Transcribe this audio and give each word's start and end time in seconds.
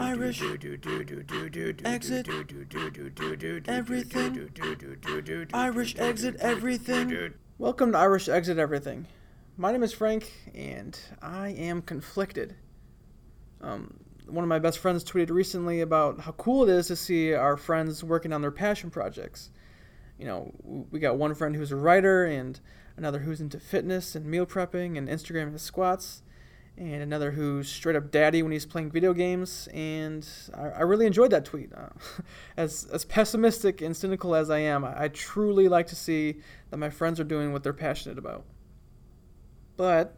Irish 0.00 0.42
exit 1.84 2.28
everything. 3.68 4.24
Irish 5.54 5.96
exit 5.96 6.36
everything. 6.40 7.34
Welcome 7.58 7.92
to 7.92 7.98
Irish 7.98 8.28
Exit 8.28 8.58
Everything. 8.58 9.06
My 9.56 9.70
name 9.70 9.84
is 9.84 9.92
Frank, 9.92 10.32
and 10.52 10.98
I 11.22 11.50
am 11.50 11.82
conflicted. 11.82 12.56
Um, 13.60 13.94
one 14.26 14.42
of 14.42 14.48
my 14.48 14.58
best 14.58 14.80
friends 14.80 15.04
tweeted 15.04 15.30
recently 15.30 15.80
about 15.82 16.18
how 16.20 16.32
cool 16.32 16.68
it 16.68 16.72
is 16.72 16.88
to 16.88 16.96
see 16.96 17.32
our 17.32 17.56
friends 17.56 18.02
working 18.02 18.32
on 18.32 18.40
their 18.40 18.50
passion 18.50 18.90
projects. 18.90 19.50
You 20.18 20.26
know, 20.26 20.86
we 20.90 21.00
got 21.00 21.16
one 21.16 21.34
friend 21.34 21.56
who's 21.56 21.72
a 21.72 21.76
writer, 21.76 22.24
and 22.24 22.58
another 22.96 23.20
who's 23.20 23.40
into 23.40 23.58
fitness 23.58 24.14
and 24.14 24.26
meal 24.26 24.46
prepping 24.46 24.96
and 24.96 25.08
Instagram 25.08 25.52
his 25.52 25.62
squats, 25.62 26.22
and 26.76 27.02
another 27.02 27.32
who's 27.32 27.68
straight 27.68 27.96
up 27.96 28.10
daddy 28.10 28.42
when 28.42 28.52
he's 28.52 28.66
playing 28.66 28.90
video 28.90 29.12
games. 29.12 29.68
And 29.72 30.26
I, 30.54 30.68
I 30.68 30.80
really 30.82 31.06
enjoyed 31.06 31.30
that 31.30 31.44
tweet. 31.44 31.72
Uh, 31.74 31.88
as 32.56 32.84
as 32.92 33.04
pessimistic 33.04 33.80
and 33.80 33.96
cynical 33.96 34.34
as 34.34 34.50
I 34.50 34.58
am, 34.58 34.84
I, 34.84 35.04
I 35.04 35.08
truly 35.08 35.68
like 35.68 35.86
to 35.88 35.96
see 35.96 36.36
that 36.70 36.76
my 36.76 36.90
friends 36.90 37.18
are 37.20 37.24
doing 37.24 37.52
what 37.52 37.62
they're 37.62 37.72
passionate 37.72 38.18
about. 38.18 38.44
But, 39.76 40.16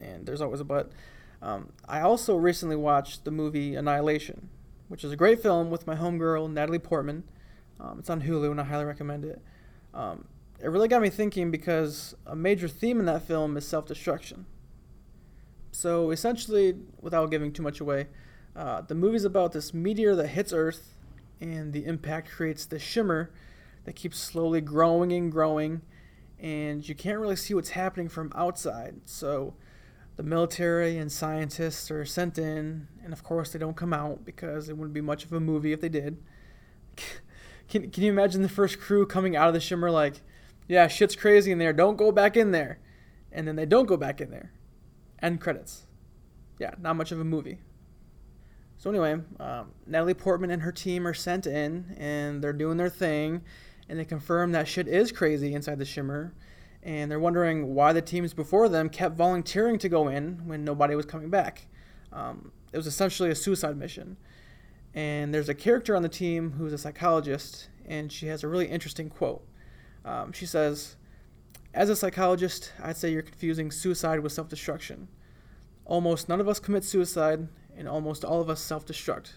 and 0.00 0.26
there's 0.26 0.40
always 0.40 0.60
a 0.60 0.64
but. 0.64 0.90
Um, 1.40 1.72
I 1.88 2.00
also 2.00 2.34
recently 2.36 2.76
watched 2.76 3.24
the 3.24 3.30
movie 3.30 3.76
Annihilation, 3.76 4.48
which 4.88 5.04
is 5.04 5.12
a 5.12 5.16
great 5.16 5.40
film 5.40 5.70
with 5.70 5.86
my 5.86 5.94
homegirl 5.94 6.50
Natalie 6.50 6.80
Portman. 6.80 7.24
Um, 7.80 7.98
it's 7.98 8.10
on 8.10 8.22
Hulu, 8.22 8.50
and 8.50 8.60
I 8.60 8.64
highly 8.64 8.84
recommend 8.84 9.24
it. 9.24 9.40
Um, 9.94 10.24
it 10.60 10.68
really 10.68 10.88
got 10.88 11.02
me 11.02 11.10
thinking 11.10 11.50
because 11.50 12.14
a 12.26 12.34
major 12.34 12.68
theme 12.68 12.98
in 12.98 13.06
that 13.06 13.22
film 13.22 13.56
is 13.56 13.66
self 13.66 13.86
destruction. 13.86 14.46
So 15.70 16.10
essentially, 16.10 16.74
without 17.00 17.30
giving 17.30 17.52
too 17.52 17.62
much 17.62 17.80
away, 17.80 18.08
uh, 18.56 18.80
the 18.80 18.94
movie's 18.94 19.24
about 19.24 19.52
this 19.52 19.72
meteor 19.72 20.16
that 20.16 20.28
hits 20.28 20.52
Earth, 20.52 20.94
and 21.40 21.72
the 21.72 21.84
impact 21.86 22.30
creates 22.30 22.66
this 22.66 22.82
shimmer 22.82 23.30
that 23.84 23.94
keeps 23.94 24.18
slowly 24.18 24.60
growing 24.60 25.12
and 25.12 25.30
growing, 25.30 25.82
and 26.40 26.88
you 26.88 26.94
can't 26.94 27.18
really 27.18 27.36
see 27.36 27.54
what's 27.54 27.70
happening 27.70 28.08
from 28.08 28.32
outside. 28.34 28.96
So 29.04 29.54
the 30.16 30.24
military 30.24 30.98
and 30.98 31.12
scientists 31.12 31.90
are 31.92 32.04
sent 32.04 32.38
in, 32.38 32.88
and 33.04 33.12
of 33.12 33.22
course, 33.22 33.52
they 33.52 33.58
don't 33.60 33.76
come 33.76 33.92
out 33.92 34.24
because 34.24 34.68
it 34.68 34.76
wouldn't 34.76 34.94
be 34.94 35.00
much 35.00 35.24
of 35.24 35.32
a 35.32 35.38
movie 35.40 35.72
if 35.72 35.80
they 35.80 35.88
did. 35.88 36.18
Can, 37.68 37.90
can 37.90 38.02
you 38.02 38.10
imagine 38.10 38.42
the 38.42 38.48
first 38.48 38.80
crew 38.80 39.06
coming 39.06 39.36
out 39.36 39.48
of 39.48 39.54
the 39.54 39.60
shimmer 39.60 39.90
like, 39.90 40.22
yeah, 40.68 40.88
shit's 40.88 41.16
crazy 41.16 41.50
in 41.52 41.58
there. 41.58 41.72
Don't 41.72 41.96
go 41.96 42.12
back 42.12 42.36
in 42.36 42.50
there. 42.50 42.78
And 43.30 43.46
then 43.46 43.56
they 43.56 43.66
don't 43.66 43.86
go 43.86 43.96
back 43.96 44.20
in 44.20 44.30
there. 44.30 44.52
End 45.20 45.40
credits. 45.40 45.86
Yeah, 46.58 46.74
not 46.78 46.96
much 46.96 47.12
of 47.12 47.20
a 47.20 47.24
movie. 47.24 47.58
So 48.78 48.90
anyway, 48.90 49.20
um, 49.40 49.72
Natalie 49.86 50.14
Portman 50.14 50.50
and 50.50 50.62
her 50.62 50.70
team 50.70 51.06
are 51.06 51.14
sent 51.14 51.46
in, 51.46 51.96
and 51.98 52.42
they're 52.42 52.52
doing 52.52 52.76
their 52.76 52.88
thing, 52.88 53.42
and 53.88 53.98
they 53.98 54.04
confirm 54.04 54.52
that 54.52 54.68
shit 54.68 54.86
is 54.86 55.10
crazy 55.10 55.52
inside 55.52 55.80
the 55.80 55.84
Shimmer, 55.84 56.32
and 56.84 57.10
they're 57.10 57.18
wondering 57.18 57.74
why 57.74 57.92
the 57.92 58.00
teams 58.00 58.34
before 58.34 58.68
them 58.68 58.88
kept 58.88 59.16
volunteering 59.16 59.78
to 59.80 59.88
go 59.88 60.06
in 60.06 60.46
when 60.46 60.64
nobody 60.64 60.94
was 60.94 61.06
coming 61.06 61.28
back. 61.28 61.66
Um, 62.12 62.52
it 62.72 62.76
was 62.76 62.86
essentially 62.86 63.30
a 63.30 63.34
suicide 63.34 63.76
mission, 63.76 64.16
and 64.98 65.32
there's 65.32 65.48
a 65.48 65.54
character 65.54 65.94
on 65.94 66.02
the 66.02 66.08
team 66.08 66.54
who's 66.58 66.72
a 66.72 66.78
psychologist, 66.78 67.68
and 67.86 68.10
she 68.10 68.26
has 68.26 68.42
a 68.42 68.48
really 68.48 68.66
interesting 68.66 69.08
quote. 69.08 69.46
Um, 70.04 70.32
she 70.32 70.44
says, 70.44 70.96
As 71.72 71.88
a 71.88 71.94
psychologist, 71.94 72.72
I'd 72.82 72.96
say 72.96 73.12
you're 73.12 73.22
confusing 73.22 73.70
suicide 73.70 74.18
with 74.18 74.32
self 74.32 74.48
destruction. 74.48 75.06
Almost 75.84 76.28
none 76.28 76.40
of 76.40 76.48
us 76.48 76.58
commit 76.58 76.82
suicide, 76.82 77.46
and 77.76 77.88
almost 77.88 78.24
all 78.24 78.40
of 78.40 78.50
us 78.50 78.60
self 78.60 78.84
destruct. 78.84 79.34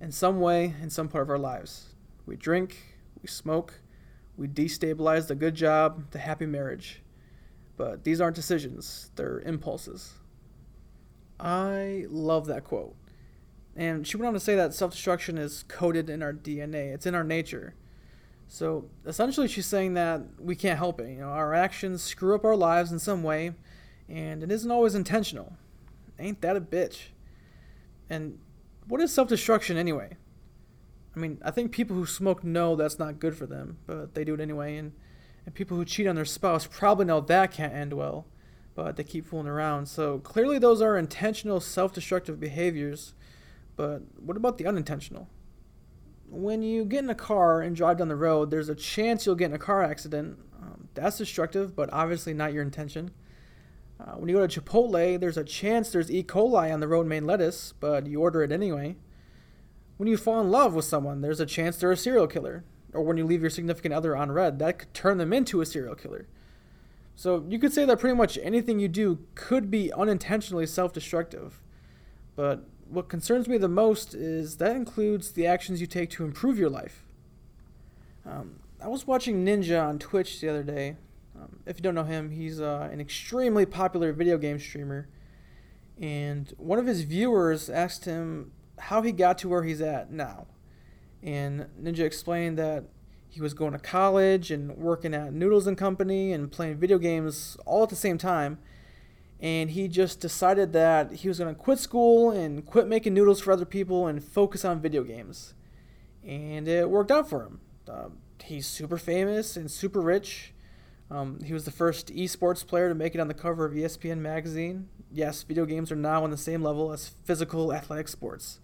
In 0.00 0.12
some 0.12 0.40
way, 0.40 0.74
in 0.80 0.88
some 0.88 1.08
part 1.08 1.24
of 1.24 1.30
our 1.30 1.38
lives. 1.38 1.92
We 2.24 2.36
drink, 2.36 2.96
we 3.20 3.28
smoke, 3.28 3.82
we 4.38 4.48
destabilize 4.48 5.26
the 5.28 5.34
good 5.34 5.56
job, 5.56 6.10
the 6.12 6.20
happy 6.20 6.46
marriage. 6.46 7.02
But 7.76 8.04
these 8.04 8.18
aren't 8.18 8.36
decisions, 8.36 9.10
they're 9.16 9.40
impulses. 9.40 10.14
I 11.38 12.06
love 12.08 12.46
that 12.46 12.64
quote. 12.64 12.96
And 13.76 14.06
she 14.06 14.16
went 14.16 14.28
on 14.28 14.34
to 14.34 14.40
say 14.40 14.56
that 14.56 14.74
self 14.74 14.92
destruction 14.92 15.38
is 15.38 15.64
coded 15.68 16.10
in 16.10 16.22
our 16.22 16.32
DNA, 16.32 16.92
it's 16.92 17.06
in 17.06 17.14
our 17.14 17.24
nature. 17.24 17.74
So 18.48 18.86
essentially, 19.06 19.46
she's 19.46 19.66
saying 19.66 19.94
that 19.94 20.22
we 20.40 20.56
can't 20.56 20.78
help 20.78 21.00
it. 21.00 21.08
You 21.10 21.20
know, 21.20 21.28
our 21.28 21.54
actions 21.54 22.02
screw 22.02 22.34
up 22.34 22.44
our 22.44 22.56
lives 22.56 22.90
in 22.90 22.98
some 22.98 23.22
way, 23.22 23.52
and 24.08 24.42
it 24.42 24.50
isn't 24.50 24.70
always 24.70 24.96
intentional. 24.96 25.54
Ain't 26.18 26.40
that 26.42 26.56
a 26.56 26.60
bitch? 26.60 27.10
And 28.10 28.40
what 28.88 29.00
is 29.00 29.12
self 29.12 29.28
destruction 29.28 29.76
anyway? 29.76 30.16
I 31.14 31.18
mean, 31.18 31.38
I 31.44 31.50
think 31.50 31.72
people 31.72 31.96
who 31.96 32.06
smoke 32.06 32.44
know 32.44 32.76
that's 32.76 32.98
not 32.98 33.20
good 33.20 33.36
for 33.36 33.46
them, 33.46 33.78
but 33.86 34.14
they 34.14 34.24
do 34.24 34.34
it 34.34 34.40
anyway. 34.40 34.76
And, 34.76 34.92
and 35.46 35.54
people 35.54 35.76
who 35.76 35.84
cheat 35.84 36.06
on 36.06 36.16
their 36.16 36.24
spouse 36.24 36.66
probably 36.66 37.04
know 37.04 37.20
that 37.20 37.52
can't 37.52 37.72
end 37.72 37.92
well, 37.92 38.26
but 38.74 38.96
they 38.96 39.04
keep 39.04 39.26
fooling 39.26 39.46
around. 39.46 39.86
So 39.86 40.18
clearly, 40.18 40.58
those 40.58 40.82
are 40.82 40.96
intentional 40.96 41.60
self 41.60 41.92
destructive 41.92 42.40
behaviors. 42.40 43.14
But 43.80 44.02
what 44.20 44.36
about 44.36 44.58
the 44.58 44.66
unintentional? 44.66 45.28
when 46.30 46.62
you 46.62 46.84
get 46.84 47.02
in 47.02 47.10
a 47.10 47.14
car 47.14 47.60
and 47.60 47.74
drive 47.74 47.98
down 47.98 48.08
the 48.08 48.16
road, 48.16 48.50
there's 48.50 48.68
a 48.68 48.74
chance 48.74 49.26
you'll 49.26 49.34
get 49.34 49.46
in 49.46 49.54
a 49.54 49.58
car 49.58 49.82
accident. 49.82 50.38
Um, 50.62 50.88
that's 50.94 51.18
destructive, 51.18 51.74
but 51.74 51.92
obviously 51.92 52.32
not 52.32 52.52
your 52.52 52.62
intention. 52.62 53.10
Uh, 53.98 54.12
when 54.12 54.28
you 54.28 54.36
go 54.36 54.46
to 54.46 54.60
Chipotle, 54.60 55.18
there's 55.18 55.36
a 55.36 55.44
chance 55.44 55.90
there's 55.90 56.10
E. 56.10 56.22
coli 56.22 56.72
on 56.72 56.80
the 56.80 56.88
romaine 56.88 57.26
lettuce, 57.26 57.74
but 57.78 58.06
you 58.06 58.20
order 58.20 58.42
it 58.42 58.52
anyway. 58.52 58.96
When 59.96 60.08
you 60.08 60.16
fall 60.16 60.40
in 60.40 60.50
love 60.50 60.72
with 60.72 60.84
someone, 60.84 61.20
there's 61.20 61.40
a 61.40 61.46
chance 61.46 61.76
they're 61.76 61.92
a 61.92 61.96
serial 61.96 62.26
killer. 62.26 62.64
Or 62.94 63.02
when 63.02 63.16
you 63.16 63.24
leave 63.24 63.42
your 63.42 63.50
significant 63.50 63.92
other 63.92 64.16
on 64.16 64.32
red, 64.32 64.58
that 64.60 64.78
could 64.78 64.94
turn 64.94 65.18
them 65.18 65.32
into 65.32 65.60
a 65.60 65.66
serial 65.66 65.94
killer. 65.94 66.26
So 67.14 67.44
you 67.48 67.58
could 67.58 67.72
say 67.72 67.84
that 67.84 67.98
pretty 67.98 68.16
much 68.16 68.38
anything 68.42 68.78
you 68.78 68.88
do 68.88 69.18
could 69.34 69.70
be 69.70 69.92
unintentionally 69.92 70.66
self 70.66 70.92
destructive. 70.92 71.60
But 72.34 72.64
what 72.90 73.08
concerns 73.08 73.48
me 73.48 73.56
the 73.56 73.68
most 73.68 74.14
is 74.14 74.56
that 74.56 74.74
includes 74.74 75.32
the 75.32 75.46
actions 75.46 75.80
you 75.80 75.86
take 75.86 76.10
to 76.10 76.24
improve 76.24 76.58
your 76.58 76.68
life. 76.68 77.04
Um, 78.26 78.60
I 78.82 78.88
was 78.88 79.06
watching 79.06 79.44
Ninja 79.44 79.82
on 79.82 79.98
Twitch 79.98 80.40
the 80.40 80.48
other 80.48 80.62
day. 80.62 80.96
Um, 81.40 81.60
if 81.66 81.76
you 81.76 81.82
don't 81.82 81.94
know 81.94 82.04
him, 82.04 82.30
he's 82.30 82.60
uh, 82.60 82.88
an 82.92 83.00
extremely 83.00 83.64
popular 83.64 84.12
video 84.12 84.38
game 84.38 84.58
streamer. 84.58 85.08
And 86.00 86.52
one 86.56 86.78
of 86.78 86.86
his 86.86 87.02
viewers 87.02 87.70
asked 87.70 88.06
him 88.06 88.52
how 88.78 89.02
he 89.02 89.12
got 89.12 89.38
to 89.38 89.48
where 89.48 89.62
he's 89.62 89.80
at 89.80 90.10
now. 90.10 90.46
And 91.22 91.66
Ninja 91.80 92.00
explained 92.00 92.58
that 92.58 92.84
he 93.28 93.40
was 93.40 93.54
going 93.54 93.72
to 93.72 93.78
college 93.78 94.50
and 94.50 94.76
working 94.76 95.14
at 95.14 95.32
Noodles 95.32 95.66
and 95.66 95.78
Company 95.78 96.32
and 96.32 96.50
playing 96.50 96.78
video 96.78 96.98
games 96.98 97.56
all 97.64 97.84
at 97.84 97.90
the 97.90 97.96
same 97.96 98.18
time 98.18 98.58
and 99.40 99.70
he 99.70 99.88
just 99.88 100.20
decided 100.20 100.72
that 100.74 101.12
he 101.12 101.28
was 101.28 101.38
going 101.38 101.54
to 101.54 101.58
quit 101.58 101.78
school 101.78 102.30
and 102.30 102.64
quit 102.66 102.86
making 102.86 103.14
noodles 103.14 103.40
for 103.40 103.52
other 103.52 103.64
people 103.64 104.06
and 104.06 104.22
focus 104.22 104.64
on 104.64 104.80
video 104.80 105.02
games. 105.02 105.54
And 106.26 106.68
it 106.68 106.90
worked 106.90 107.10
out 107.10 107.28
for 107.28 107.44
him. 107.44 107.60
Uh, 107.88 108.08
he's 108.44 108.66
super 108.66 108.98
famous 108.98 109.56
and 109.56 109.70
super 109.70 110.00
rich. 110.02 110.52
Um, 111.10 111.40
he 111.42 111.54
was 111.54 111.64
the 111.64 111.70
first 111.70 112.14
esports 112.14 112.64
player 112.66 112.88
to 112.88 112.94
make 112.94 113.14
it 113.14 113.20
on 113.20 113.28
the 113.28 113.34
cover 113.34 113.64
of 113.64 113.72
ESPN 113.72 114.18
magazine. 114.18 114.88
Yes, 115.10 115.42
video 115.42 115.64
games 115.64 115.90
are 115.90 115.96
now 115.96 116.22
on 116.22 116.30
the 116.30 116.36
same 116.36 116.62
level 116.62 116.92
as 116.92 117.08
physical 117.24 117.72
athletic 117.72 118.08
sports. 118.08 118.60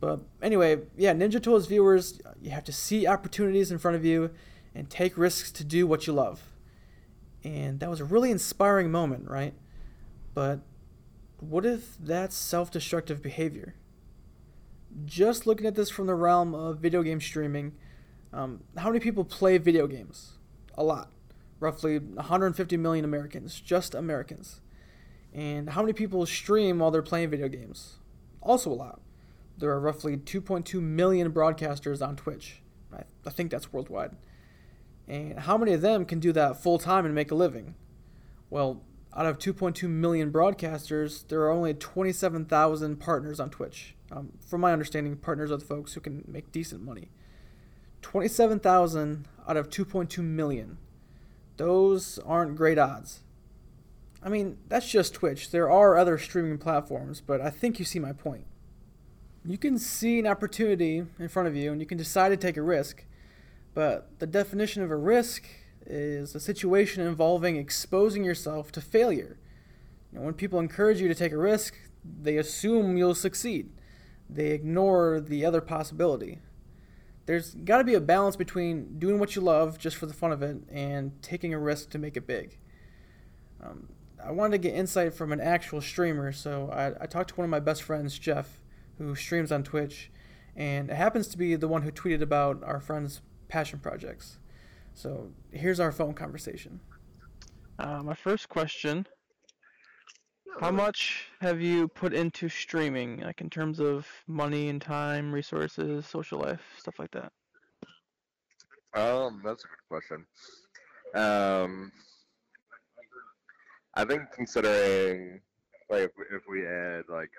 But 0.00 0.20
anyway, 0.42 0.80
yeah, 0.96 1.12
Ninja 1.12 1.42
told 1.42 1.60
his 1.60 1.66
viewers 1.66 2.20
you 2.40 2.50
have 2.50 2.64
to 2.64 2.72
see 2.72 3.06
opportunities 3.06 3.70
in 3.70 3.78
front 3.78 3.96
of 3.96 4.04
you 4.04 4.30
and 4.74 4.90
take 4.90 5.16
risks 5.16 5.52
to 5.52 5.64
do 5.64 5.86
what 5.86 6.06
you 6.06 6.12
love. 6.12 6.42
And 7.44 7.78
that 7.80 7.90
was 7.90 8.00
a 8.00 8.04
really 8.04 8.30
inspiring 8.30 8.90
moment, 8.90 9.28
right? 9.28 9.54
But 10.34 10.60
what 11.38 11.64
if 11.64 11.96
that's 11.98 12.36
self 12.36 12.70
destructive 12.70 13.22
behavior? 13.22 13.74
Just 15.04 15.46
looking 15.46 15.66
at 15.66 15.74
this 15.74 15.90
from 15.90 16.06
the 16.06 16.14
realm 16.14 16.54
of 16.54 16.78
video 16.78 17.02
game 17.02 17.20
streaming, 17.20 17.72
um, 18.32 18.60
how 18.76 18.88
many 18.88 19.00
people 19.00 19.24
play 19.24 19.58
video 19.58 19.86
games? 19.86 20.32
A 20.76 20.84
lot. 20.84 21.10
Roughly 21.60 21.98
150 21.98 22.76
million 22.76 23.04
Americans, 23.04 23.60
just 23.60 23.94
Americans. 23.94 24.60
And 25.32 25.70
how 25.70 25.82
many 25.82 25.92
people 25.92 26.24
stream 26.26 26.78
while 26.78 26.90
they're 26.90 27.02
playing 27.02 27.30
video 27.30 27.48
games? 27.48 27.96
Also 28.40 28.70
a 28.70 28.74
lot. 28.74 29.00
There 29.58 29.70
are 29.70 29.80
roughly 29.80 30.16
2.2 30.16 30.80
million 30.80 31.32
broadcasters 31.32 32.06
on 32.06 32.16
Twitch. 32.16 32.60
I, 32.92 33.02
I 33.24 33.30
think 33.30 33.50
that's 33.50 33.72
worldwide. 33.72 34.12
And 35.08 35.40
how 35.40 35.56
many 35.56 35.72
of 35.72 35.80
them 35.80 36.04
can 36.04 36.18
do 36.18 36.32
that 36.32 36.62
full 36.62 36.78
time 36.78 37.04
and 37.04 37.14
make 37.14 37.30
a 37.30 37.34
living? 37.34 37.74
Well, 38.50 38.82
out 39.16 39.26
of 39.26 39.38
2.2 39.38 39.88
million 39.88 40.32
broadcasters, 40.32 41.26
there 41.28 41.40
are 41.42 41.50
only 41.50 41.72
27,000 41.72 42.96
partners 42.96 43.38
on 43.38 43.50
Twitch. 43.50 43.94
Um, 44.10 44.32
from 44.44 44.60
my 44.60 44.72
understanding, 44.72 45.16
partners 45.16 45.50
are 45.50 45.56
the 45.56 45.64
folks 45.64 45.94
who 45.94 46.00
can 46.00 46.24
make 46.26 46.50
decent 46.50 46.82
money. 46.82 47.10
27,000 48.02 49.26
out 49.48 49.56
of 49.56 49.70
2.2 49.70 50.18
million. 50.18 50.78
Those 51.56 52.18
aren't 52.26 52.56
great 52.56 52.78
odds. 52.78 53.22
I 54.22 54.28
mean, 54.28 54.58
that's 54.68 54.90
just 54.90 55.14
Twitch. 55.14 55.50
There 55.50 55.70
are 55.70 55.96
other 55.96 56.18
streaming 56.18 56.58
platforms, 56.58 57.20
but 57.20 57.40
I 57.40 57.50
think 57.50 57.78
you 57.78 57.84
see 57.84 57.98
my 57.98 58.12
point. 58.12 58.46
You 59.44 59.58
can 59.58 59.78
see 59.78 60.18
an 60.18 60.26
opportunity 60.26 61.04
in 61.18 61.28
front 61.28 61.46
of 61.46 61.54
you 61.54 61.70
and 61.70 61.80
you 61.80 61.86
can 61.86 61.98
decide 61.98 62.30
to 62.30 62.36
take 62.36 62.56
a 62.56 62.62
risk, 62.62 63.04
but 63.74 64.18
the 64.18 64.26
definition 64.26 64.82
of 64.82 64.90
a 64.90 64.96
risk 64.96 65.44
is 65.86 66.34
a 66.34 66.40
situation 66.40 67.06
involving 67.06 67.56
exposing 67.56 68.24
yourself 68.24 68.72
to 68.72 68.80
failure. 68.80 69.38
You 70.12 70.18
know, 70.18 70.24
when 70.24 70.34
people 70.34 70.58
encourage 70.58 71.00
you 71.00 71.08
to 71.08 71.14
take 71.14 71.32
a 71.32 71.38
risk, 71.38 71.74
they 72.04 72.36
assume 72.36 72.96
you'll 72.96 73.14
succeed. 73.14 73.70
They 74.28 74.48
ignore 74.48 75.20
the 75.20 75.44
other 75.44 75.60
possibility. 75.60 76.40
There's 77.26 77.54
got 77.54 77.78
to 77.78 77.84
be 77.84 77.94
a 77.94 78.00
balance 78.00 78.36
between 78.36 78.98
doing 78.98 79.18
what 79.18 79.34
you 79.34 79.42
love 79.42 79.78
just 79.78 79.96
for 79.96 80.06
the 80.06 80.12
fun 80.12 80.32
of 80.32 80.42
it 80.42 80.58
and 80.70 81.20
taking 81.22 81.54
a 81.54 81.58
risk 81.58 81.90
to 81.90 81.98
make 81.98 82.16
it 82.16 82.26
big. 82.26 82.58
Um, 83.62 83.88
I 84.22 84.30
wanted 84.30 84.52
to 84.52 84.68
get 84.68 84.74
insight 84.74 85.14
from 85.14 85.32
an 85.32 85.40
actual 85.40 85.80
streamer, 85.80 86.32
so 86.32 86.70
I, 86.70 87.04
I 87.04 87.06
talked 87.06 87.30
to 87.30 87.36
one 87.36 87.44
of 87.44 87.50
my 87.50 87.60
best 87.60 87.82
friends, 87.82 88.18
Jeff, 88.18 88.60
who 88.98 89.14
streams 89.14 89.50
on 89.50 89.62
Twitch, 89.62 90.10
and 90.54 90.90
it 90.90 90.96
happens 90.96 91.28
to 91.28 91.38
be 91.38 91.56
the 91.56 91.68
one 91.68 91.82
who 91.82 91.90
tweeted 91.90 92.22
about 92.22 92.62
our 92.62 92.80
friend's 92.80 93.20
passion 93.48 93.78
projects. 93.78 94.38
So 94.94 95.30
here's 95.50 95.80
our 95.80 95.92
phone 95.92 96.14
conversation. 96.14 96.80
Uh, 97.78 98.02
my 98.02 98.14
first 98.14 98.48
question 98.48 99.06
How 100.60 100.70
much 100.70 101.26
have 101.40 101.60
you 101.60 101.88
put 101.88 102.14
into 102.14 102.48
streaming, 102.48 103.18
like 103.20 103.40
in 103.40 103.50
terms 103.50 103.80
of 103.80 104.06
money 104.28 104.68
and 104.68 104.80
time, 104.80 105.32
resources, 105.32 106.06
social 106.06 106.38
life, 106.38 106.62
stuff 106.78 106.98
like 106.98 107.10
that? 107.10 107.32
Um, 108.94 109.42
that's 109.44 109.64
a 109.64 109.66
good 109.66 109.88
question. 109.88 110.24
Um, 111.14 111.90
I 113.94 114.04
think 114.04 114.30
considering 114.32 115.40
like 115.90 116.02
if, 116.02 116.10
if 116.30 116.42
we 116.48 116.66
add 116.66 117.04
like 117.08 117.30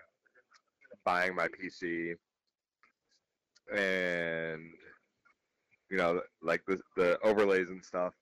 buying 1.06 1.36
my 1.36 1.48
PC 1.48 2.16
and 3.74 4.62
you 5.90 5.98
know 5.98 6.22
like 6.42 6.62
the 6.68 6.80
the 6.96 7.20
overlays 7.24 7.70
and 7.70 7.84
stuff, 7.84 8.14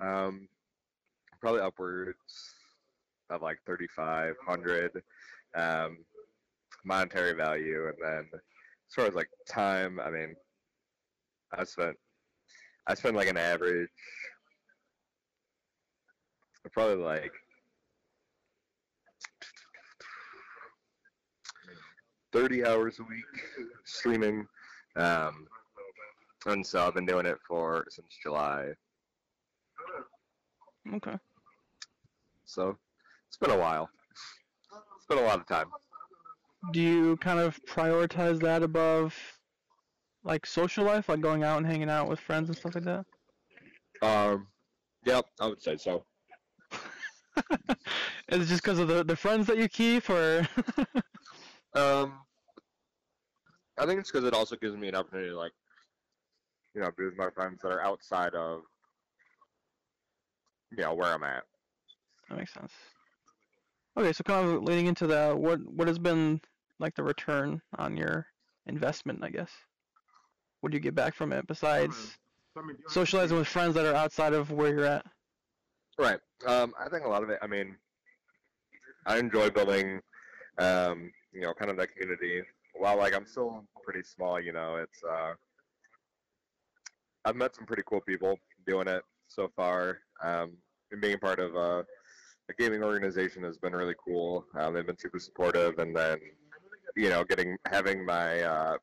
um, 0.00 0.48
probably 1.40 1.60
upwards 1.60 2.16
of 3.30 3.42
like 3.42 3.58
thirty 3.66 3.86
five 3.88 4.34
hundred 4.46 5.02
um, 5.54 5.98
monetary 6.84 7.34
value, 7.34 7.88
and 7.88 7.96
then 8.02 8.28
as 8.34 8.94
far 8.94 9.06
as 9.06 9.14
like 9.14 9.28
time, 9.48 10.00
I 10.00 10.10
mean, 10.10 10.34
I 11.56 11.64
spent 11.64 11.96
I 12.86 12.94
spent 12.94 13.16
like 13.16 13.28
an 13.28 13.36
average 13.36 13.88
probably 16.70 16.96
like 16.96 17.32
30 22.32 22.64
hours 22.64 22.98
a 22.98 23.02
week 23.02 23.24
streaming. 23.84 24.46
Um, 24.96 25.46
and 26.46 26.66
so 26.66 26.86
I've 26.86 26.94
been 26.94 27.06
doing 27.06 27.26
it 27.26 27.38
for 27.46 27.84
since 27.88 28.08
July. 28.22 28.68
Okay. 30.94 31.16
So 32.44 32.76
it's 33.28 33.36
been 33.36 33.50
a 33.50 33.58
while. 33.58 33.88
It's 34.96 35.06
been 35.06 35.18
a 35.18 35.22
lot 35.22 35.40
of 35.40 35.46
time. 35.46 35.66
Do 36.72 36.80
you 36.80 37.16
kind 37.18 37.40
of 37.40 37.58
prioritize 37.64 38.40
that 38.40 38.62
above 38.62 39.14
like 40.24 40.46
social 40.46 40.84
life, 40.84 41.08
like 41.08 41.20
going 41.20 41.42
out 41.42 41.58
and 41.58 41.66
hanging 41.66 41.90
out 41.90 42.08
with 42.08 42.20
friends 42.20 42.48
and 42.48 42.56
stuff 42.56 42.74
like 42.74 42.84
that? 42.84 43.04
Um, 44.02 44.48
yep, 45.04 45.26
I 45.40 45.46
would 45.46 45.62
say 45.62 45.76
so. 45.76 46.04
Is 48.28 48.42
it 48.42 48.46
just 48.46 48.62
because 48.62 48.78
of 48.78 48.88
the, 48.88 49.04
the 49.04 49.16
friends 49.16 49.46
that 49.46 49.58
you 49.58 49.68
keep, 49.68 50.08
or? 50.10 50.46
um, 51.74 52.14
I 53.78 53.86
think 53.86 54.00
it's 54.00 54.10
because 54.10 54.26
it 54.26 54.34
also 54.34 54.56
gives 54.56 54.76
me 54.76 54.88
an 54.88 54.94
opportunity 54.94 55.30
to 55.30 55.36
like, 55.36 55.52
you 56.74 56.80
know, 56.80 56.90
be 56.96 57.04
with 57.04 57.16
my 57.16 57.30
friends 57.30 57.60
that 57.62 57.72
are 57.72 57.82
outside 57.82 58.34
of, 58.34 58.62
you 60.70 60.82
know, 60.82 60.94
where 60.94 61.12
I'm 61.12 61.22
at. 61.22 61.44
That 62.28 62.38
makes 62.38 62.54
sense. 62.54 62.72
Okay, 63.96 64.12
so 64.12 64.24
kind 64.24 64.48
of 64.48 64.62
leading 64.62 64.86
into 64.86 65.06
that, 65.08 65.36
what 65.36 65.60
what 65.70 65.86
has 65.86 65.98
been 65.98 66.40
like 66.78 66.94
the 66.94 67.02
return 67.02 67.60
on 67.76 67.96
your 67.96 68.26
investment? 68.66 69.22
I 69.22 69.28
guess. 69.28 69.50
What 70.60 70.70
do 70.70 70.76
you 70.76 70.80
get 70.80 70.94
back 70.94 71.14
from 71.14 71.32
it 71.32 71.46
besides 71.46 72.16
socializing 72.88 73.36
with 73.36 73.48
friends 73.48 73.74
that 73.74 73.84
are 73.84 73.94
outside 73.94 74.32
of 74.32 74.50
where 74.50 74.72
you're 74.72 74.86
at? 74.86 75.04
Right. 75.98 76.20
Um, 76.46 76.72
I 76.78 76.88
think 76.88 77.04
a 77.04 77.08
lot 77.08 77.22
of 77.22 77.30
it. 77.30 77.38
I 77.42 77.46
mean, 77.46 77.76
I 79.06 79.18
enjoy 79.18 79.50
building, 79.50 80.00
um, 80.58 81.12
you 81.32 81.40
know, 81.42 81.52
kind 81.52 81.70
of 81.70 81.76
that 81.76 81.92
community. 81.92 82.42
While 82.74 82.96
like 82.96 83.14
I'm 83.14 83.26
still 83.26 83.66
pretty 83.84 84.02
small, 84.02 84.40
you 84.40 84.52
know, 84.52 84.76
it's 84.76 85.02
uh, 85.04 85.34
I've 87.24 87.36
met 87.36 87.54
some 87.54 87.66
pretty 87.66 87.82
cool 87.86 88.00
people 88.00 88.38
doing 88.66 88.88
it 88.88 89.02
so 89.28 89.50
far. 89.54 89.98
Um, 90.22 90.52
and 90.90 91.00
being 91.00 91.18
part 91.18 91.38
of 91.38 91.56
uh, 91.56 91.82
a 92.50 92.54
gaming 92.58 92.82
organization 92.82 93.42
has 93.44 93.58
been 93.58 93.72
really 93.72 93.94
cool. 94.04 94.44
Um, 94.58 94.74
they've 94.74 94.86
been 94.86 94.98
super 94.98 95.18
supportive, 95.18 95.78
and 95.78 95.96
then 95.96 96.18
you 96.96 97.08
know, 97.08 97.24
getting 97.24 97.56
having 97.66 98.04
my 98.04 98.40
uh, 98.40 98.76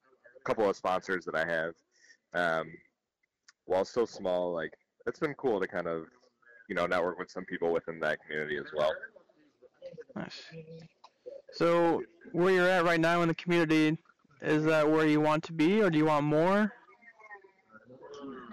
couple 0.44 0.68
of 0.70 0.76
sponsors 0.76 1.26
that 1.26 1.36
I 1.36 1.46
have, 1.46 1.74
um, 2.34 2.72
while 3.66 3.86
still 3.86 4.08
small, 4.08 4.54
like 4.54 4.74
it's 5.06 5.20
been 5.20 5.36
cool 5.36 5.60
to 5.60 5.68
kind 5.68 5.88
of 5.88 6.06
you 6.68 6.76
know 6.76 6.88
network 6.88 7.20
with 7.20 7.30
some 7.30 7.46
people 7.46 7.72
within 7.72 8.00
that 8.00 8.20
community 8.24 8.58
as 8.58 8.72
well. 8.76 8.92
Nice. 10.16 10.42
So 11.54 12.02
where 12.32 12.54
you're 12.54 12.70
at 12.70 12.86
right 12.86 13.00
now 13.00 13.22
in 13.22 13.28
the 13.28 13.36
community, 13.36 13.98
is 14.42 14.64
that 14.66 14.90
where 14.90 15.06
you 15.06 15.22
want 15.22 15.44
to 15.46 15.54
be, 15.54 15.82
or 15.82 15.90
do 15.90 15.98
you 15.98 16.06
want 16.06 16.26
more? 16.26 16.74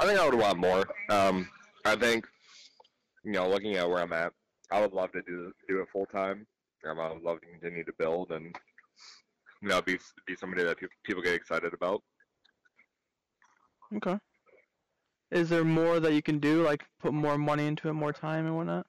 I 0.06 0.10
think 0.10 0.20
I 0.20 0.28
would 0.28 0.38
want 0.38 0.58
more. 0.58 0.84
Um, 1.08 1.48
I 1.84 1.96
think, 1.96 2.28
you 3.24 3.32
know, 3.32 3.48
looking 3.48 3.74
at 3.74 3.88
where 3.88 3.98
I'm 3.98 4.12
at, 4.12 4.32
I 4.70 4.80
would 4.80 4.92
love 4.92 5.10
to 5.12 5.22
do 5.22 5.50
do 5.66 5.80
it 5.80 5.88
full 5.92 6.06
time. 6.06 6.46
Um, 6.88 7.00
I 7.00 7.12
would 7.12 7.24
love 7.24 7.40
to 7.40 7.46
continue 7.48 7.82
to 7.82 7.92
build 7.98 8.30
and, 8.30 8.54
you 9.62 9.68
know, 9.68 9.82
be 9.82 9.98
be 10.24 10.36
somebody 10.36 10.62
that 10.62 10.78
pe- 10.78 10.86
people 11.04 11.24
get 11.24 11.34
excited 11.34 11.74
about. 11.74 12.04
Okay. 13.96 14.16
Is 15.32 15.48
there 15.48 15.64
more 15.64 15.98
that 15.98 16.12
you 16.12 16.22
can 16.22 16.38
do, 16.38 16.62
like 16.62 16.84
put 17.00 17.12
more 17.12 17.36
money 17.36 17.66
into 17.66 17.88
it, 17.88 17.94
more 17.94 18.12
time 18.12 18.46
and 18.46 18.56
whatnot? 18.56 18.86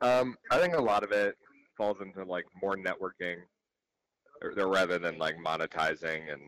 Um, 0.00 0.34
I 0.50 0.58
think 0.58 0.74
a 0.74 0.82
lot 0.82 1.04
of 1.04 1.12
it 1.12 1.36
falls 1.76 1.98
into 2.00 2.24
like 2.24 2.46
more 2.60 2.74
networking, 2.74 3.36
or, 4.42 4.66
rather 4.66 4.98
than 4.98 5.18
like 5.18 5.36
monetizing 5.36 6.32
and. 6.32 6.42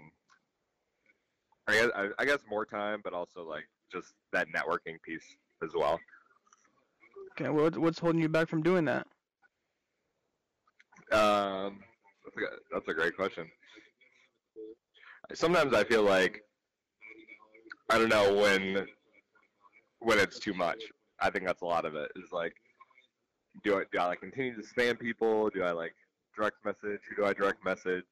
I 1.72 1.76
guess, 1.76 1.90
I, 1.96 2.08
I 2.18 2.24
guess 2.26 2.38
more 2.48 2.66
time, 2.66 3.00
but 3.02 3.14
also 3.14 3.42
like 3.42 3.64
just 3.90 4.12
that 4.32 4.46
networking 4.54 5.00
piece 5.02 5.24
as 5.62 5.70
well. 5.74 5.98
Okay, 7.32 7.48
what 7.48 7.78
what's 7.78 7.98
holding 7.98 8.20
you 8.20 8.28
back 8.28 8.48
from 8.48 8.62
doing 8.62 8.84
that? 8.84 9.06
Um, 11.12 11.80
that's 12.24 12.36
a, 12.36 12.56
that's 12.72 12.88
a 12.88 12.94
great 12.94 13.16
question. 13.16 13.46
Sometimes 15.32 15.72
I 15.72 15.84
feel 15.84 16.02
like 16.02 16.42
I 17.88 17.96
don't 17.98 18.10
know 18.10 18.34
when 18.34 18.86
when 20.00 20.18
it's 20.18 20.38
too 20.38 20.52
much. 20.52 20.82
I 21.20 21.30
think 21.30 21.46
that's 21.46 21.62
a 21.62 21.66
lot 21.66 21.86
of 21.86 21.94
it. 21.94 22.10
Is 22.16 22.32
like, 22.32 22.54
do 23.64 23.78
I 23.78 23.84
do 23.90 23.98
I 23.98 24.06
like 24.08 24.20
continue 24.20 24.54
to 24.56 24.62
spam 24.62 24.98
people? 24.98 25.48
Do 25.50 25.62
I 25.62 25.72
like 25.72 25.94
direct 26.36 26.56
message? 26.66 27.00
Who 27.08 27.16
do 27.16 27.24
I 27.24 27.32
direct 27.32 27.64
message? 27.64 28.04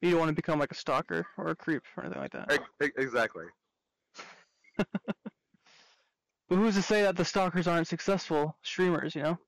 You 0.00 0.10
don't 0.10 0.20
want 0.20 0.30
to 0.30 0.34
become 0.34 0.58
like 0.58 0.72
a 0.72 0.74
stalker 0.74 1.26
or 1.36 1.48
a 1.48 1.56
creep 1.56 1.82
or 1.96 2.04
anything 2.04 2.22
like 2.22 2.32
that. 2.32 2.50
Ex- 2.52 2.64
ex- 2.80 2.94
Exactly. 2.96 3.46
But 6.48 6.56
who's 6.56 6.74
to 6.74 6.82
say 6.82 7.02
that 7.02 7.16
the 7.16 7.24
stalkers 7.24 7.68
aren't 7.68 7.86
successful 7.86 8.56
streamers? 8.62 9.14
You 9.14 9.22
know. 9.22 9.38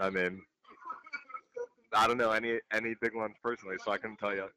I 0.00 0.10
mean, 0.10 0.42
I 1.92 2.08
don't 2.08 2.18
know 2.18 2.32
any 2.32 2.58
any 2.72 2.96
big 3.00 3.14
ones 3.14 3.36
personally, 3.40 3.76
so 3.84 3.92
I 3.92 3.98
couldn't 3.98 4.18
tell 4.18 4.34
you. 4.34 4.48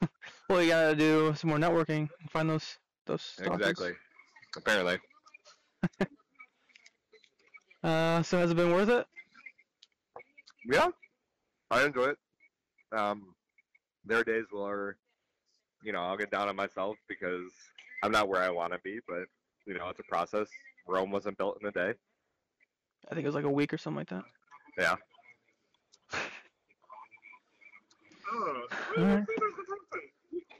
Well, 0.48 0.62
you 0.62 0.68
gotta 0.68 0.96
do 0.96 1.32
some 1.34 1.50
more 1.50 1.58
networking 1.58 2.08
and 2.20 2.30
find 2.30 2.50
those 2.50 2.78
those 3.06 3.22
stalkers. 3.22 3.68
Exactly. 3.68 3.92
Apparently. 4.56 4.98
Uh, 7.82 8.22
so 8.22 8.36
has 8.36 8.50
it 8.50 8.56
been 8.56 8.72
worth 8.72 8.90
it? 8.90 9.06
Yeah, 10.70 10.88
I 11.70 11.84
enjoy 11.86 12.08
it. 12.08 12.18
Um, 12.92 13.34
there 14.04 14.18
are 14.18 14.24
days 14.24 14.46
where, 14.50 14.96
you 15.82 15.92
know, 15.92 16.00
I'll 16.00 16.16
get 16.16 16.30
down 16.30 16.48
on 16.48 16.56
myself 16.56 16.96
because 17.08 17.50
I'm 18.02 18.12
not 18.12 18.28
where 18.28 18.42
I 18.42 18.50
want 18.50 18.72
to 18.72 18.78
be, 18.82 19.00
but 19.06 19.24
you 19.66 19.74
know, 19.74 19.88
it's 19.88 20.00
a 20.00 20.04
process. 20.04 20.48
Rome 20.86 21.10
wasn't 21.10 21.38
built 21.38 21.58
in 21.60 21.68
a 21.68 21.72
day. 21.72 21.94
I 23.10 23.14
think 23.14 23.24
it 23.24 23.28
was 23.28 23.34
like 23.34 23.44
a 23.44 23.50
week 23.50 23.72
or 23.72 23.78
something 23.78 23.98
like 23.98 24.08
that. 24.08 24.24
Yeah. 24.78 24.96
Alright. 28.98 29.24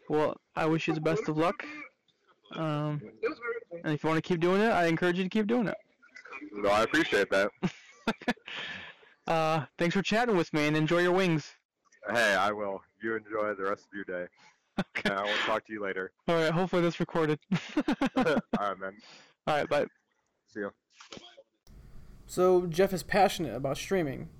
Well, 0.09 0.37
I 0.57 0.67
wish 0.67 0.89
you 0.89 0.95
the 0.95 1.01
best 1.01 1.29
of 1.29 1.39
luck. 1.39 1.65
Um, 2.57 3.01
and 3.85 3.93
if 3.95 4.03
you 4.03 4.09
want 4.09 4.23
to 4.23 4.29
keep 4.29 4.41
doing 4.41 4.61
it, 4.61 4.71
I 4.71 4.87
encourage 4.87 5.19
you 5.19 5.25
to 5.25 5.31
keep 5.31 5.47
doing 5.47 5.69
it. 5.69 5.77
No, 6.53 6.69
I 6.71 6.83
appreciate 6.83 7.31
that. 7.31 7.51
uh, 9.27 9.67
thanks 9.79 9.95
for 9.95 10.03
chatting 10.03 10.37
with 10.37 10.53
me 10.53 10.67
and 10.67 10.77
enjoy 10.77 10.99
your 10.99 11.13
wings. 11.13 11.53
Hey, 12.09 12.35
I 12.35 12.53
will. 12.53 12.83
You 13.03 13.17
enjoy 13.17 13.55
the 13.55 13.69
rest 13.69 13.87
of 13.87 13.95
your 13.95 14.05
day. 14.05 14.29
Okay. 14.97 15.11
And 15.11 15.19
I 15.19 15.25
will 15.25 15.37
talk 15.45 15.67
to 15.67 15.73
you 15.75 15.83
later. 15.83 16.13
All 16.29 16.37
right. 16.37 16.51
Hopefully 16.51 16.81
this 16.81 17.01
recorded. 17.01 17.39
All 18.17 18.25
right, 18.59 18.79
man. 18.79 18.97
All 19.47 19.57
right. 19.57 19.69
Bye. 19.69 19.85
See 20.47 20.61
you. 20.61 20.71
So 22.27 22.67
Jeff 22.67 22.95
is 22.95 23.03
passionate 23.03 23.55
about 23.55 23.77
streaming, 23.77 24.31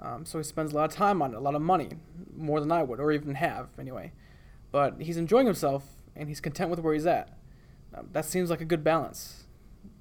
um, 0.00 0.24
so 0.24 0.38
he 0.38 0.44
spends 0.44 0.72
a 0.72 0.76
lot 0.76 0.90
of 0.90 0.96
time 0.96 1.20
on 1.22 1.32
it, 1.34 1.36
a 1.36 1.40
lot 1.40 1.54
of 1.54 1.62
money, 1.62 1.90
more 2.34 2.58
than 2.58 2.72
I 2.72 2.82
would, 2.82 2.98
or 2.98 3.12
even 3.12 3.34
have 3.34 3.68
anyway. 3.78 4.12
But 4.72 5.02
he's 5.02 5.18
enjoying 5.18 5.46
himself 5.46 5.84
and 6.16 6.28
he's 6.28 6.40
content 6.40 6.70
with 6.70 6.80
where 6.80 6.94
he's 6.94 7.06
at. 7.06 7.36
Um, 7.94 8.08
that 8.12 8.24
seems 8.24 8.50
like 8.50 8.62
a 8.62 8.64
good 8.64 8.82
balance. 8.82 9.44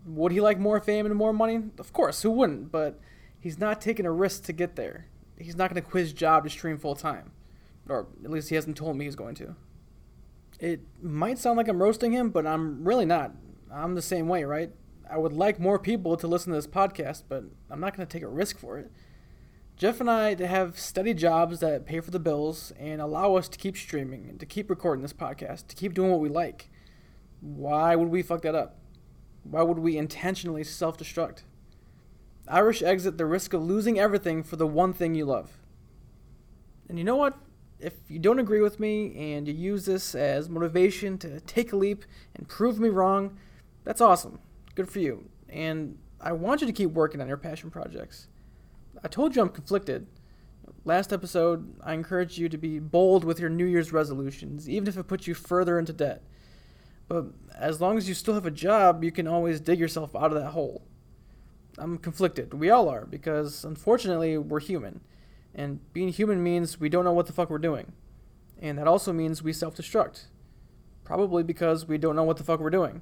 Would 0.05 0.31
he 0.31 0.41
like 0.41 0.57
more 0.57 0.79
fame 0.79 1.05
and 1.05 1.15
more 1.15 1.33
money? 1.33 1.61
Of 1.77 1.93
course, 1.93 2.21
who 2.23 2.31
wouldn't? 2.31 2.71
But 2.71 2.99
he's 3.39 3.59
not 3.59 3.81
taking 3.81 4.05
a 4.05 4.11
risk 4.11 4.43
to 4.45 4.53
get 4.53 4.75
there. 4.75 5.07
He's 5.37 5.55
not 5.55 5.69
going 5.69 5.81
to 5.81 5.89
quit 5.89 6.03
his 6.03 6.13
job 6.13 6.43
to 6.43 6.49
stream 6.49 6.77
full 6.77 6.95
time, 6.95 7.31
or 7.89 8.07
at 8.23 8.29
least 8.29 8.49
he 8.49 8.55
hasn't 8.55 8.77
told 8.77 8.97
me 8.97 9.05
he's 9.05 9.15
going 9.15 9.35
to. 9.35 9.55
It 10.59 10.81
might 11.01 11.39
sound 11.39 11.57
like 11.57 11.67
I'm 11.67 11.81
roasting 11.81 12.11
him, 12.11 12.29
but 12.29 12.45
I'm 12.45 12.83
really 12.83 13.05
not. 13.05 13.33
I'm 13.71 13.95
the 13.95 14.01
same 14.01 14.27
way, 14.27 14.43
right? 14.43 14.71
I 15.09 15.17
would 15.17 15.33
like 15.33 15.59
more 15.59 15.79
people 15.79 16.15
to 16.17 16.27
listen 16.27 16.51
to 16.51 16.57
this 16.57 16.67
podcast, 16.67 17.23
but 17.27 17.43
I'm 17.69 17.79
not 17.79 17.95
going 17.95 18.07
to 18.07 18.11
take 18.11 18.23
a 18.23 18.27
risk 18.27 18.57
for 18.57 18.77
it. 18.77 18.91
Jeff 19.75 19.99
and 19.99 20.09
I 20.09 20.35
have 20.35 20.79
steady 20.79 21.13
jobs 21.13 21.59
that 21.59 21.85
pay 21.85 21.99
for 21.99 22.11
the 22.11 22.19
bills 22.19 22.71
and 22.79 23.01
allow 23.01 23.35
us 23.35 23.49
to 23.49 23.57
keep 23.57 23.75
streaming 23.75 24.29
and 24.29 24.39
to 24.39 24.45
keep 24.45 24.69
recording 24.69 25.01
this 25.01 25.13
podcast, 25.13 25.67
to 25.67 25.75
keep 25.75 25.93
doing 25.93 26.11
what 26.11 26.19
we 26.19 26.29
like. 26.29 26.69
Why 27.41 27.95
would 27.95 28.09
we 28.09 28.21
fuck 28.21 28.43
that 28.43 28.55
up? 28.55 28.77
Why 29.43 29.63
would 29.63 29.79
we 29.79 29.97
intentionally 29.97 30.63
self 30.63 30.97
destruct? 30.97 31.43
Irish 32.47 32.81
exit 32.81 33.17
the 33.17 33.25
risk 33.25 33.53
of 33.53 33.63
losing 33.63 33.99
everything 33.99 34.43
for 34.43 34.55
the 34.55 34.67
one 34.67 34.93
thing 34.93 35.15
you 35.15 35.25
love. 35.25 35.57
And 36.89 36.97
you 36.97 37.03
know 37.03 37.15
what? 37.15 37.37
If 37.79 37.93
you 38.07 38.19
don't 38.19 38.39
agree 38.39 38.61
with 38.61 38.79
me 38.79 39.33
and 39.33 39.47
you 39.47 39.53
use 39.53 39.85
this 39.85 40.15
as 40.15 40.49
motivation 40.49 41.17
to 41.19 41.39
take 41.41 41.73
a 41.73 41.75
leap 41.75 42.05
and 42.35 42.47
prove 42.47 42.79
me 42.79 42.89
wrong, 42.89 43.37
that's 43.83 44.01
awesome. 44.01 44.39
Good 44.75 44.89
for 44.89 44.99
you. 44.99 45.29
And 45.49 45.97
I 46.19 46.31
want 46.31 46.61
you 46.61 46.67
to 46.67 46.73
keep 46.73 46.91
working 46.91 47.21
on 47.21 47.27
your 47.27 47.37
passion 47.37 47.69
projects. 47.69 48.27
I 49.03 49.07
told 49.07 49.35
you 49.35 49.41
I'm 49.41 49.49
conflicted. 49.49 50.07
Last 50.85 51.11
episode, 51.11 51.75
I 51.81 51.93
encouraged 51.93 52.37
you 52.37 52.49
to 52.49 52.57
be 52.57 52.79
bold 52.79 53.23
with 53.23 53.39
your 53.39 53.49
New 53.49 53.65
Year's 53.65 53.91
resolutions, 53.93 54.69
even 54.69 54.87
if 54.87 54.97
it 54.97 55.07
puts 55.07 55.27
you 55.27 55.33
further 55.33 55.77
into 55.77 55.93
debt. 55.93 56.23
But 57.07 57.25
as 57.55 57.81
long 57.81 57.97
as 57.97 58.07
you 58.07 58.13
still 58.13 58.33
have 58.33 58.45
a 58.45 58.51
job, 58.51 59.03
you 59.03 59.11
can 59.11 59.27
always 59.27 59.59
dig 59.59 59.79
yourself 59.79 60.15
out 60.15 60.31
of 60.31 60.41
that 60.41 60.51
hole. 60.51 60.83
I'm 61.77 61.97
conflicted. 61.97 62.53
We 62.53 62.69
all 62.69 62.89
are, 62.89 63.05
because 63.05 63.63
unfortunately, 63.63 64.37
we're 64.37 64.59
human. 64.59 65.01
And 65.55 65.79
being 65.93 66.09
human 66.09 66.43
means 66.43 66.79
we 66.79 66.89
don't 66.89 67.05
know 67.05 67.13
what 67.13 67.27
the 67.27 67.33
fuck 67.33 67.49
we're 67.49 67.57
doing. 67.57 67.93
And 68.59 68.77
that 68.77 68.87
also 68.87 69.13
means 69.13 69.43
we 69.43 69.53
self 69.53 69.75
destruct. 69.75 70.25
Probably 71.03 71.43
because 71.43 71.87
we 71.87 71.97
don't 71.97 72.15
know 72.15 72.23
what 72.23 72.37
the 72.37 72.43
fuck 72.43 72.59
we're 72.59 72.69
doing. 72.69 73.01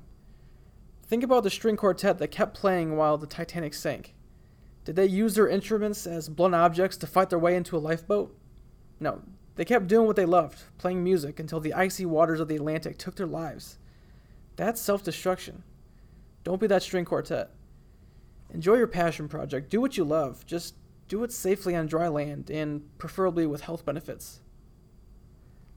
Think 1.04 1.24
about 1.24 1.44
the 1.44 1.50
string 1.50 1.78
quartet 1.78 2.18
that 2.20 2.30
kept 2.30 2.58
playing 2.58 2.96
while 2.96 3.18
the 3.18 3.28
Titanic 3.28 3.74
sank. 3.74 4.16
Did 4.86 4.96
they 4.96 5.06
use 5.06 5.36
their 5.36 5.48
instruments 5.48 6.08
as 6.08 6.30
blunt 6.30 6.56
objects 6.56 6.98
to 6.98 7.08
fight 7.08 7.30
their 7.30 7.38
way 7.38 7.56
into 7.56 7.78
a 7.78 7.80
lifeboat? 7.80 8.36
No, 9.00 9.22
they 9.56 9.66
kept 9.66 9.88
doing 9.88 10.08
what 10.08 10.16
they 10.16 10.26
loved, 10.26 10.64
playing 10.78 11.04
music 11.04 11.40
until 11.40 11.60
the 11.60 11.74
icy 11.74 12.06
waters 12.06 12.40
of 12.40 12.48
the 12.48 12.56
Atlantic 12.56 12.98
took 12.98 13.16
their 13.16 13.28
lives. 13.28 13.78
That's 14.56 14.82
self 14.82 15.04
destruction. 15.04 15.64
Don't 16.44 16.60
be 16.62 16.68
that 16.68 16.84
string 16.84 17.06
quartet. 17.06 17.52
Enjoy 18.54 18.76
your 18.76 18.88
passion 18.88 19.28
project. 19.28 19.70
Do 19.70 19.82
what 19.82 19.98
you 19.98 20.04
love. 20.04 20.46
Just 20.46 20.76
do 21.08 21.24
it 21.24 21.32
safely 21.32 21.76
on 21.76 21.88
dry 21.88 22.08
land 22.08 22.50
and 22.50 22.82
preferably 22.98 23.46
with 23.46 23.62
health 23.62 23.86
benefits. 23.86 24.42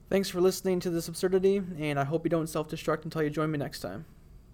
Thanks 0.09 0.29
for 0.29 0.39
listening 0.39 0.79
to 0.81 0.89
this 0.89 1.07
absurdity, 1.07 1.61
and 1.79 1.99
I 1.99 2.03
hope 2.03 2.25
you 2.25 2.29
don't 2.29 2.47
self 2.47 2.69
destruct 2.69 3.05
until 3.05 3.23
you 3.23 3.29
join 3.29 3.51
me 3.51 3.57
next 3.57 3.79
time. 3.79 4.05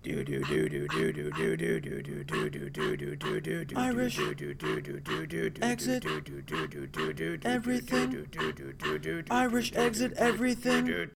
Do 0.03 0.23
do 0.23 0.43
do 0.43 0.67
do 0.67 0.87
do 0.87 1.13
do 1.13 1.29
do 1.29 1.51
do 1.51 1.79
do 1.79 2.01
do 2.01 2.23
do 2.23 2.49
do 2.49 2.69
do 2.69 2.69
do 2.97 3.15
do 3.15 3.41
do 3.41 3.65
do 3.65 3.77
Irish 3.77 4.15
do 4.15 4.33
do 4.33 4.53
do 4.55 4.81
do 4.81 4.99
do 4.99 5.27
do 5.27 5.49
do 5.51 5.61
exit 5.61 6.01
do 6.01 6.19
do 6.21 6.41
do 6.41 6.67
do 6.67 6.87
do 6.87 7.13
do 7.13 7.37
do 7.37 7.47
everything. 7.47 8.09
do 8.09 8.25
do 8.25 8.51
do 8.51 8.73
do 8.73 8.97
do 8.97 9.21
do 9.21 9.23
Irish 9.29 9.71
exit 9.75 10.13
everything. 10.13 10.85
do 10.85 11.05